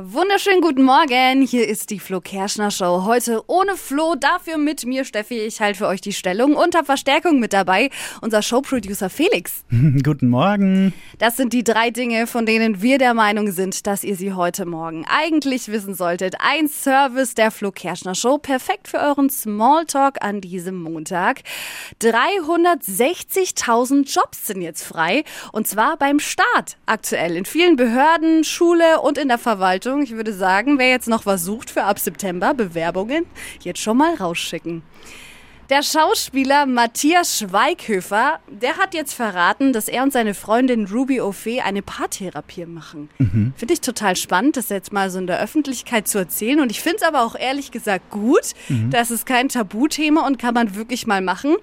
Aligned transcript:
Wunderschönen 0.00 0.60
guten 0.60 0.84
Morgen, 0.84 1.42
hier 1.42 1.66
ist 1.66 1.90
die 1.90 1.98
Flo 1.98 2.20
Kerschner 2.20 2.70
Show. 2.70 3.02
Heute 3.04 3.42
ohne 3.48 3.74
Flo, 3.74 4.14
dafür 4.14 4.56
mit 4.56 4.86
mir 4.86 5.04
Steffi. 5.04 5.40
Ich 5.40 5.60
halte 5.60 5.78
für 5.78 5.88
euch 5.88 6.00
die 6.00 6.12
Stellung 6.12 6.54
und 6.54 6.76
habe 6.76 6.84
Verstärkung 6.84 7.40
mit 7.40 7.52
dabei, 7.52 7.90
unser 8.20 8.42
Showproducer 8.42 9.10
Felix. 9.10 9.64
guten 10.04 10.28
Morgen. 10.28 10.94
Das 11.18 11.36
sind 11.36 11.52
die 11.52 11.64
drei 11.64 11.90
Dinge, 11.90 12.28
von 12.28 12.46
denen 12.46 12.80
wir 12.80 12.98
der 12.98 13.12
Meinung 13.12 13.50
sind, 13.50 13.88
dass 13.88 14.04
ihr 14.04 14.14
sie 14.14 14.34
heute 14.34 14.66
Morgen 14.66 15.04
eigentlich 15.08 15.66
wissen 15.66 15.96
solltet. 15.96 16.36
Ein 16.38 16.68
Service 16.68 17.34
der 17.34 17.50
Flo 17.50 17.72
Kerschner 17.72 18.14
Show, 18.14 18.38
perfekt 18.38 18.86
für 18.86 19.00
euren 19.00 19.30
Smalltalk 19.30 20.24
an 20.24 20.40
diesem 20.40 20.80
Montag. 20.80 21.40
360.000 22.00 24.04
Jobs 24.04 24.46
sind 24.46 24.62
jetzt 24.62 24.84
frei 24.84 25.24
und 25.50 25.66
zwar 25.66 25.96
beim 25.96 26.20
Staat 26.20 26.76
aktuell 26.86 27.34
in 27.34 27.46
vielen 27.46 27.74
Behörden, 27.74 28.44
Schule 28.44 29.00
und 29.00 29.18
in 29.18 29.26
der 29.26 29.38
Verwaltung. 29.38 29.87
Veranstaltung. 29.88 30.02
Ich 30.02 30.12
würde 30.12 30.32
sagen, 30.32 30.78
wer 30.78 30.90
jetzt 30.90 31.08
noch 31.08 31.26
was 31.26 31.44
sucht 31.44 31.70
für 31.70 31.84
ab 31.84 31.98
September, 31.98 32.54
Bewerbungen, 32.54 33.26
jetzt 33.60 33.80
schon 33.80 33.96
mal 33.96 34.14
rausschicken. 34.14 34.82
Der 35.70 35.82
Schauspieler 35.82 36.64
Matthias 36.64 37.40
Schweighöfer, 37.40 38.40
der 38.48 38.78
hat 38.78 38.94
jetzt 38.94 39.12
verraten, 39.12 39.74
dass 39.74 39.88
er 39.88 40.02
und 40.02 40.14
seine 40.14 40.32
Freundin 40.32 40.86
Ruby 40.86 41.20
O'Fee 41.20 41.60
eine 41.60 41.82
Paartherapie 41.82 42.64
machen. 42.64 43.10
Mhm. 43.18 43.52
Finde 43.54 43.74
ich 43.74 43.82
total 43.82 44.16
spannend, 44.16 44.56
das 44.56 44.70
jetzt 44.70 44.94
mal 44.94 45.10
so 45.10 45.18
in 45.18 45.26
der 45.26 45.42
Öffentlichkeit 45.42 46.08
zu 46.08 46.16
erzählen. 46.16 46.60
Und 46.60 46.70
ich 46.70 46.80
finde 46.80 46.96
es 46.96 47.02
aber 47.02 47.22
auch 47.22 47.34
ehrlich 47.34 47.70
gesagt 47.70 48.08
gut. 48.08 48.54
Mhm. 48.70 48.88
Das 48.88 49.10
ist 49.10 49.26
kein 49.26 49.50
Tabuthema 49.50 50.26
und 50.26 50.38
kann 50.38 50.54
man 50.54 50.74
wirklich 50.74 51.06
mal 51.06 51.20
machen. 51.20 51.54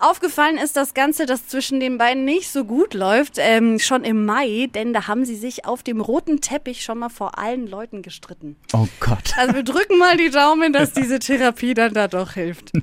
Aufgefallen 0.00 0.58
ist 0.58 0.76
das 0.76 0.92
Ganze, 0.92 1.26
das 1.26 1.46
zwischen 1.46 1.78
den 1.78 1.98
beiden 1.98 2.24
nicht 2.24 2.50
so 2.50 2.64
gut 2.64 2.94
läuft, 2.94 3.34
ähm, 3.38 3.78
schon 3.78 4.02
im 4.02 4.24
Mai, 4.24 4.70
denn 4.74 4.92
da 4.92 5.06
haben 5.06 5.24
sie 5.24 5.36
sich 5.36 5.66
auf 5.66 5.84
dem 5.84 6.00
roten 6.00 6.40
Teppich 6.40 6.82
schon 6.82 6.98
mal 6.98 7.10
vor 7.10 7.38
allen 7.38 7.68
Leuten 7.68 8.02
gestritten. 8.02 8.56
Oh 8.72 8.88
Gott. 8.98 9.34
Also 9.36 9.54
wir 9.54 9.62
drücken 9.62 9.98
mal 9.98 10.16
die 10.16 10.30
Daumen, 10.30 10.72
dass 10.72 10.92
diese 10.94 11.20
Therapie 11.20 11.74
dann 11.74 11.94
da 11.94 12.08
doch 12.08 12.32
hilft. 12.32 12.72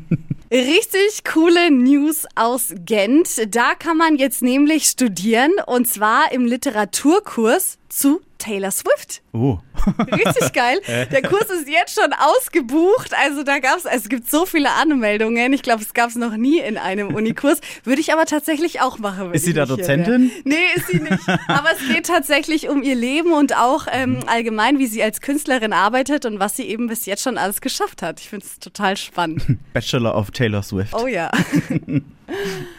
Richtig 0.51 1.23
coole 1.31 1.69
News 1.69 2.25
aus 2.33 2.73
Gent. 2.83 3.53
Da 3.53 3.75
kann 3.75 3.97
man 3.97 4.15
jetzt 4.15 4.41
nämlich 4.41 4.85
studieren 4.85 5.51
und 5.67 5.87
zwar 5.87 6.31
im 6.31 6.45
Literaturkurs 6.45 7.77
zu 7.87 8.21
Taylor 8.39 8.71
Swift. 8.71 9.21
Oh. 9.31 9.59
Richtig 10.11 10.53
geil. 10.53 10.79
Der 10.87 11.21
Kurs 11.21 11.49
ist 11.49 11.67
jetzt 11.67 11.99
schon 11.99 12.13
ausgebucht. 12.13 13.13
Also 13.13 13.43
da 13.43 13.59
gab's, 13.59 13.85
also 13.85 13.97
es 14.03 14.09
gibt 14.09 14.29
so 14.29 14.45
viele 14.45 14.71
Anmeldungen. 14.71 15.53
Ich 15.53 15.61
glaube, 15.61 15.81
es 15.81 15.93
gab 15.93 16.09
es 16.09 16.15
noch 16.15 16.35
nie 16.35 16.59
in 16.59 16.77
einem 16.77 17.13
Unikurs. 17.15 17.59
Würde 17.83 18.01
ich 18.01 18.13
aber 18.13 18.25
tatsächlich 18.25 18.81
auch 18.81 18.99
machen. 18.99 19.33
Ist 19.33 19.45
sie 19.45 19.53
da 19.53 19.65
Dozentin? 19.65 20.31
Nee, 20.43 20.55
ist 20.75 20.87
sie 20.87 20.99
nicht. 20.99 21.27
Aber 21.47 21.69
es 21.71 21.87
geht 21.87 22.05
tatsächlich 22.05 22.69
um 22.69 22.83
ihr 22.83 22.95
Leben 22.95 23.33
und 23.33 23.55
auch 23.57 23.87
ähm, 23.91 24.19
allgemein, 24.27 24.79
wie 24.79 24.87
sie 24.87 25.03
als 25.03 25.21
Künstlerin 25.21 25.73
arbeitet 25.73 26.25
und 26.25 26.39
was 26.39 26.55
sie 26.55 26.63
eben 26.63 26.87
bis 26.87 27.05
jetzt 27.05 27.23
schon 27.23 27.37
alles 27.37 27.61
geschafft 27.61 28.01
hat. 28.01 28.19
Ich 28.19 28.29
finde 28.29 28.45
es 28.45 28.59
total 28.59 28.97
spannend. 28.97 29.45
Bachelor 29.73 30.15
of 30.15 30.31
Taylor 30.31 30.63
Swift. 30.63 30.93
Oh 30.93 31.07
ja. 31.07 31.31